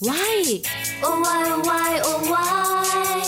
Why? 0.00 0.62
Oh 1.02 1.18
why 1.22 1.50
oh 1.52 1.66
why 1.66 2.00
oh 2.06 2.22
why? 2.30 3.18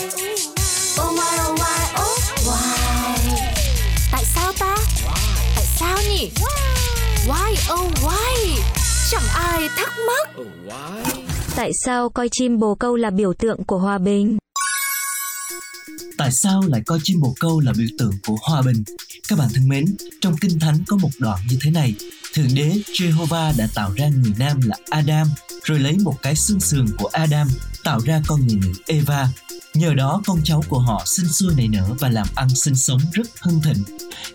Oh 0.99 1.11
why 1.17 1.33
oh 1.47 1.59
why 1.59 1.81
oh 1.99 2.17
why? 2.47 3.17
Tại 4.11 4.23
sao 4.25 4.53
ta? 4.59 4.77
Tại 5.55 5.65
sao 5.79 5.97
nhỉ? 6.09 6.31
Why 7.27 7.73
oh 7.73 7.91
why? 8.03 8.61
Chẳng 9.11 9.23
ai 9.33 9.69
thắc 9.77 9.93
mắc. 10.07 10.43
Tại 11.55 11.71
sao 11.85 12.09
coi 12.09 12.29
chim 12.31 12.59
bồ 12.59 12.75
câu 12.75 12.95
là 12.95 13.09
biểu 13.09 13.33
tượng 13.33 13.63
của 13.63 13.77
hòa 13.77 13.97
bình? 13.97 14.37
Tại 16.17 16.29
sao 16.31 16.61
lại 16.67 16.81
coi 16.85 16.99
chim 17.03 17.21
bồ 17.21 17.35
câu 17.39 17.59
là 17.59 17.73
biểu 17.77 17.87
tượng 17.97 18.13
của 18.27 18.37
hòa 18.41 18.61
bình? 18.61 18.83
Các 19.27 19.39
bạn 19.39 19.47
thân 19.53 19.67
mến, 19.67 19.85
trong 20.21 20.35
Kinh 20.41 20.59
Thánh 20.59 20.77
có 20.87 20.95
một 20.95 21.09
đoạn 21.19 21.39
như 21.49 21.57
thế 21.61 21.71
này. 21.71 21.93
Thượng 22.33 22.55
đế 22.55 22.69
Jehovah 22.85 23.53
đã 23.57 23.67
tạo 23.75 23.91
ra 23.95 24.07
người 24.07 24.33
nam 24.39 24.59
là 24.65 24.75
Adam, 24.89 25.27
rồi 25.63 25.79
lấy 25.79 25.97
một 25.97 26.21
cái 26.21 26.35
xương 26.35 26.59
sườn 26.59 26.85
của 26.97 27.09
Adam 27.13 27.47
tạo 27.83 27.99
ra 28.05 28.21
con 28.27 28.47
người 28.47 28.57
nữ 28.61 28.73
Eva. 28.87 29.29
Nhờ 29.73 29.93
đó 29.93 30.21
con 30.25 30.41
cháu 30.43 30.63
của 30.69 30.79
họ 30.79 31.03
sinh 31.05 31.27
sôi 31.27 31.53
nảy 31.57 31.67
nở 31.67 31.89
và 31.99 32.09
làm 32.09 32.27
ăn 32.35 32.49
sinh 32.49 32.75
sống 32.75 32.99
rất 33.13 33.27
hưng 33.41 33.61
thịnh. 33.61 33.83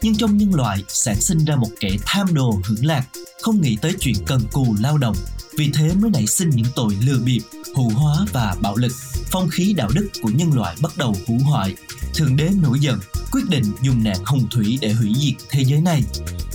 Nhưng 0.02 0.16
trong 0.16 0.36
nhân 0.36 0.54
loại 0.54 0.84
sản 0.88 1.20
sinh 1.20 1.44
ra 1.44 1.56
một 1.56 1.70
kẻ 1.80 1.90
tham 2.06 2.34
đồ 2.34 2.60
hưởng 2.64 2.86
lạc, 2.86 3.06
không 3.42 3.60
nghĩ 3.60 3.76
tới 3.82 3.92
chuyện 4.00 4.14
cần 4.26 4.40
cù 4.52 4.76
lao 4.80 4.98
động. 4.98 5.16
Vì 5.56 5.70
thế 5.74 5.94
mới 5.94 6.10
nảy 6.10 6.26
sinh 6.26 6.50
những 6.50 6.66
tội 6.76 6.96
lừa 7.00 7.18
bịp, 7.18 7.40
hủ 7.74 7.88
hóa 7.88 8.26
và 8.32 8.56
bạo 8.60 8.76
lực. 8.76 8.92
Phong 9.30 9.48
khí 9.48 9.72
đạo 9.76 9.90
đức 9.94 10.08
của 10.22 10.30
nhân 10.34 10.52
loại 10.52 10.76
bắt 10.82 10.96
đầu 10.96 11.16
hủ 11.26 11.38
hoại. 11.44 11.74
Thượng 12.14 12.36
đế 12.36 12.48
nổi 12.62 12.80
giận, 12.80 12.98
quyết 13.32 13.42
định 13.48 13.64
dùng 13.82 14.04
nạn 14.04 14.16
hồng 14.24 14.46
thủy 14.50 14.78
để 14.80 14.92
hủy 14.92 15.12
diệt 15.16 15.34
thế 15.50 15.64
giới 15.64 15.80
này. 15.80 16.02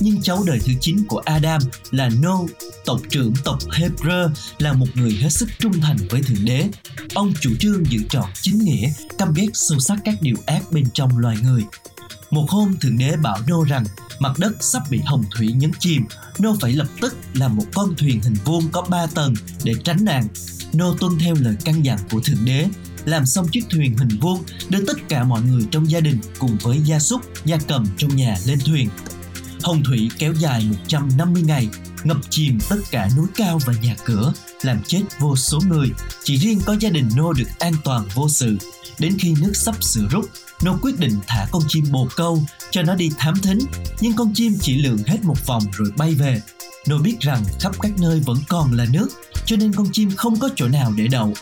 Nhưng 0.00 0.22
cháu 0.22 0.42
đời 0.46 0.60
thứ 0.64 0.72
9 0.80 1.04
của 1.08 1.18
Adam 1.24 1.62
là 1.90 2.10
No, 2.22 2.38
tộc 2.84 3.00
trưởng 3.08 3.34
tộc 3.44 3.58
Hebrew 3.68 4.28
là 4.58 4.72
một 4.72 4.86
người 4.94 5.12
hết 5.12 5.28
sức 5.30 5.48
trung 5.58 5.80
thành 5.80 5.96
với 6.10 6.22
Thượng 6.22 6.44
Đế. 6.44 6.68
Ông 7.14 7.32
chủ 7.40 7.50
trương 7.60 7.86
giữ 7.90 7.98
trọn 8.08 8.24
chính 8.42 8.58
nghĩa, 8.58 8.92
căm 9.18 9.32
ghét 9.34 9.48
sâu 9.54 9.78
sắc 9.78 9.98
các 10.04 10.14
điều 10.20 10.36
ác 10.46 10.62
bên 10.72 10.84
trong 10.94 11.18
loài 11.18 11.36
người. 11.42 11.64
Một 12.30 12.46
hôm 12.48 12.76
Thượng 12.80 12.98
Đế 12.98 13.16
bảo 13.16 13.38
Nô 13.48 13.64
rằng 13.64 13.84
mặt 14.18 14.32
đất 14.38 14.52
sắp 14.60 14.82
bị 14.90 15.00
hồng 15.04 15.24
thủy 15.36 15.52
nhấn 15.52 15.70
chìm, 15.78 16.04
Nô 16.38 16.56
phải 16.60 16.72
lập 16.72 16.88
tức 17.00 17.16
làm 17.34 17.56
một 17.56 17.66
con 17.74 17.94
thuyền 17.96 18.20
hình 18.20 18.36
vuông 18.44 18.68
có 18.72 18.82
3 18.82 19.06
tầng 19.06 19.34
để 19.64 19.74
tránh 19.84 20.04
nạn. 20.04 20.28
Nô 20.72 20.94
tuân 20.94 21.18
theo 21.18 21.34
lời 21.34 21.56
căn 21.64 21.84
dặn 21.84 21.98
của 22.10 22.20
Thượng 22.20 22.44
Đế, 22.44 22.66
làm 23.04 23.26
xong 23.26 23.48
chiếc 23.48 23.64
thuyền 23.70 23.96
hình 23.98 24.18
vuông 24.20 24.42
đưa 24.68 24.86
tất 24.86 25.08
cả 25.08 25.24
mọi 25.24 25.42
người 25.42 25.62
trong 25.70 25.90
gia 25.90 26.00
đình 26.00 26.18
cùng 26.38 26.56
với 26.62 26.80
gia 26.84 26.98
súc, 26.98 27.20
gia 27.44 27.56
cầm 27.68 27.86
trong 27.96 28.16
nhà 28.16 28.36
lên 28.46 28.58
thuyền. 28.66 28.88
Hồng 29.62 29.82
thủy 29.84 30.10
kéo 30.18 30.32
dài 30.32 30.66
150 30.70 31.42
ngày, 31.42 31.68
ngập 32.04 32.16
chìm 32.30 32.58
tất 32.68 32.76
cả 32.90 33.08
núi 33.16 33.26
cao 33.34 33.58
và 33.66 33.72
nhà 33.82 33.96
cửa, 34.04 34.32
làm 34.62 34.82
chết 34.86 35.02
vô 35.18 35.36
số 35.36 35.60
người. 35.68 35.88
Chỉ 36.24 36.36
riêng 36.36 36.60
có 36.66 36.76
gia 36.80 36.90
đình 36.90 37.08
Nô 37.16 37.32
được 37.32 37.58
an 37.58 37.74
toàn 37.84 38.04
vô 38.14 38.28
sự. 38.28 38.56
Đến 38.98 39.16
khi 39.18 39.34
nước 39.40 39.52
sắp 39.54 39.84
sửa 39.84 40.06
rút, 40.10 40.30
Nô 40.62 40.78
quyết 40.82 40.98
định 40.98 41.18
thả 41.26 41.46
con 41.52 41.62
chim 41.68 41.84
bồ 41.90 42.08
câu 42.16 42.42
cho 42.70 42.82
nó 42.82 42.94
đi 42.94 43.10
thám 43.18 43.34
thính, 43.42 43.58
nhưng 44.00 44.16
con 44.16 44.32
chim 44.34 44.58
chỉ 44.60 44.74
lượn 44.74 44.98
hết 45.06 45.24
một 45.24 45.46
vòng 45.46 45.62
rồi 45.72 45.90
bay 45.96 46.14
về. 46.14 46.42
Nô 46.86 46.98
biết 46.98 47.16
rằng 47.20 47.44
khắp 47.60 47.72
các 47.80 47.92
nơi 47.98 48.20
vẫn 48.20 48.38
còn 48.48 48.72
là 48.72 48.86
nước, 48.92 49.08
cho 49.46 49.56
nên 49.56 49.72
con 49.72 49.86
chim 49.92 50.10
không 50.16 50.38
có 50.38 50.48
chỗ 50.56 50.68
nào 50.68 50.92
để 50.96 51.08
đậu. 51.08 51.32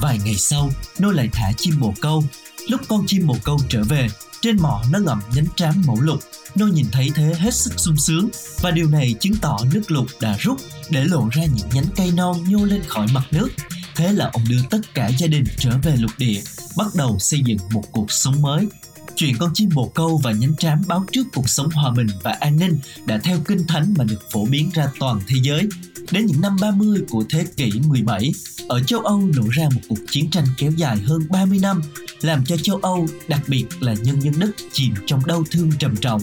Vài 0.00 0.18
ngày 0.24 0.36
sau, 0.36 0.70
Nô 0.98 1.10
lại 1.10 1.28
thả 1.32 1.52
chim 1.56 1.80
bồ 1.80 1.94
câu. 2.00 2.24
Lúc 2.68 2.80
con 2.88 3.04
chim 3.06 3.26
bồ 3.26 3.36
câu 3.44 3.60
trở 3.68 3.84
về, 3.84 4.08
trên 4.40 4.62
mỏ 4.62 4.82
nó 4.90 4.98
ngậm 4.98 5.20
nhánh 5.34 5.46
trám 5.56 5.82
mẫu 5.86 6.00
lục 6.00 6.20
nó 6.54 6.66
nhìn 6.66 6.86
thấy 6.92 7.10
thế 7.14 7.34
hết 7.38 7.54
sức 7.54 7.72
sung 7.76 7.96
sướng 7.96 8.28
và 8.60 8.70
điều 8.70 8.88
này 8.88 9.14
chứng 9.20 9.34
tỏ 9.42 9.58
nước 9.72 9.82
lục 9.88 10.06
đã 10.20 10.36
rút 10.40 10.60
để 10.90 11.04
lộ 11.04 11.28
ra 11.32 11.42
những 11.44 11.68
nhánh 11.74 11.90
cây 11.96 12.12
non 12.16 12.44
nhô 12.48 12.64
lên 12.64 12.82
khỏi 12.88 13.06
mặt 13.14 13.24
nước. 13.30 13.48
Thế 13.96 14.12
là 14.12 14.30
ông 14.32 14.42
đưa 14.48 14.62
tất 14.70 14.78
cả 14.94 15.10
gia 15.18 15.26
đình 15.26 15.44
trở 15.58 15.70
về 15.82 15.96
lục 15.96 16.10
địa, 16.18 16.40
bắt 16.76 16.86
đầu 16.94 17.18
xây 17.18 17.40
dựng 17.44 17.58
một 17.72 17.84
cuộc 17.92 18.12
sống 18.12 18.42
mới. 18.42 18.66
Chuyện 19.16 19.36
con 19.38 19.50
chim 19.54 19.68
bồ 19.74 19.88
câu 19.94 20.20
và 20.24 20.32
nhánh 20.32 20.56
trám 20.56 20.82
báo 20.86 21.04
trước 21.12 21.26
cuộc 21.34 21.48
sống 21.48 21.70
hòa 21.70 21.90
bình 21.96 22.06
và 22.22 22.32
an 22.40 22.58
ninh 22.58 22.78
đã 23.06 23.18
theo 23.18 23.38
kinh 23.44 23.66
thánh 23.68 23.94
mà 23.98 24.04
được 24.04 24.30
phổ 24.32 24.46
biến 24.46 24.70
ra 24.74 24.88
toàn 25.00 25.20
thế 25.26 25.36
giới. 25.42 25.68
Đến 26.10 26.26
những 26.26 26.40
năm 26.40 26.56
30 26.60 27.00
của 27.10 27.24
thế 27.30 27.44
kỷ 27.56 27.72
17, 27.86 28.32
ở 28.68 28.82
châu 28.82 29.00
Âu 29.00 29.20
nổ 29.36 29.42
ra 29.50 29.68
một 29.74 29.80
cuộc 29.88 29.98
chiến 30.10 30.30
tranh 30.30 30.44
kéo 30.58 30.72
dài 30.76 30.96
hơn 30.98 31.22
30 31.30 31.58
năm, 31.62 31.82
làm 32.20 32.44
cho 32.44 32.56
châu 32.56 32.76
Âu, 32.76 33.06
đặc 33.28 33.40
biệt 33.48 33.66
là 33.80 33.94
nhân 33.94 34.20
dân 34.20 34.34
Đức 34.38 34.50
chìm 34.72 34.94
trong 35.06 35.26
đau 35.26 35.44
thương 35.50 35.70
trầm 35.78 35.96
trọng. 35.96 36.22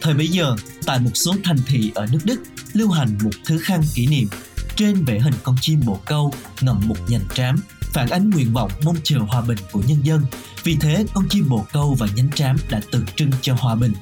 Thời 0.00 0.14
bấy 0.14 0.28
giờ, 0.28 0.56
tại 0.86 0.98
một 0.98 1.10
số 1.14 1.34
thành 1.44 1.58
thị 1.66 1.92
ở 1.94 2.06
nước 2.12 2.20
Đức, 2.24 2.40
lưu 2.72 2.90
hành 2.90 3.18
một 3.22 3.30
thứ 3.44 3.58
khăn 3.58 3.82
kỷ 3.94 4.06
niệm. 4.06 4.28
Trên 4.76 5.04
vẽ 5.04 5.20
hình 5.20 5.34
con 5.42 5.56
chim 5.60 5.80
bồ 5.84 6.00
câu 6.04 6.32
ngậm 6.60 6.80
một 6.86 6.96
nhành 7.08 7.24
trám, 7.34 7.56
phản 7.94 8.08
ánh 8.10 8.30
nguyện 8.30 8.52
vọng 8.52 8.70
mong 8.84 8.96
chờ 9.04 9.18
hòa 9.18 9.40
bình 9.40 9.58
của 9.72 9.82
nhân 9.86 9.98
dân. 10.02 10.22
Vì 10.64 10.76
thế, 10.80 11.06
con 11.14 11.28
chim 11.28 11.48
bồ 11.48 11.66
câu 11.72 11.94
và 11.98 12.06
nhánh 12.16 12.30
trám 12.34 12.56
đã 12.70 12.80
tượng 12.90 13.06
trưng 13.16 13.30
cho 13.42 13.54
hòa 13.58 13.74
bình. 13.74 13.92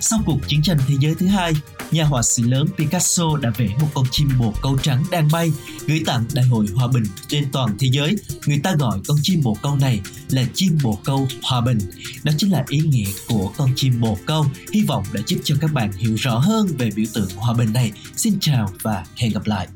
Sau 0.00 0.20
cuộc 0.26 0.48
chiến 0.48 0.62
tranh 0.62 0.78
thế 0.86 0.94
giới 1.00 1.14
thứ 1.14 1.26
hai, 1.26 1.52
nhà 1.90 2.04
họa 2.04 2.22
sĩ 2.22 2.42
lớn 2.42 2.66
Picasso 2.78 3.24
đã 3.40 3.50
vẽ 3.56 3.68
một 3.80 3.88
con 3.94 4.04
chim 4.10 4.28
bồ 4.38 4.54
câu 4.62 4.78
trắng 4.82 5.04
đang 5.10 5.28
bay 5.32 5.52
gửi 5.86 6.02
tặng 6.06 6.24
Đại 6.32 6.44
hội 6.44 6.66
Hòa 6.74 6.86
bình 6.86 7.04
trên 7.28 7.52
toàn 7.52 7.76
thế 7.78 7.88
giới. 7.92 8.16
Người 8.46 8.58
ta 8.58 8.74
gọi 8.78 8.98
con 9.08 9.16
chim 9.22 9.40
bồ 9.42 9.56
câu 9.62 9.76
này 9.76 10.00
là 10.30 10.44
chim 10.54 10.78
bồ 10.82 10.98
câu 11.04 11.28
hòa 11.42 11.60
bình. 11.60 11.78
Đó 12.22 12.32
chính 12.38 12.52
là 12.52 12.64
ý 12.68 12.78
nghĩa 12.78 13.10
của 13.28 13.52
con 13.56 13.70
chim 13.76 14.00
bồ 14.00 14.18
câu. 14.26 14.46
Hy 14.72 14.82
vọng 14.82 15.04
đã 15.12 15.20
giúp 15.26 15.40
cho 15.44 15.54
các 15.60 15.72
bạn 15.72 15.92
hiểu 15.92 16.14
rõ 16.18 16.38
hơn 16.38 16.66
về 16.78 16.90
biểu 16.96 17.06
tượng 17.14 17.30
hòa 17.36 17.54
bình 17.54 17.72
này. 17.72 17.92
Xin 18.16 18.38
chào 18.40 18.68
và 18.82 19.04
hẹn 19.16 19.32
gặp 19.32 19.46
lại. 19.46 19.68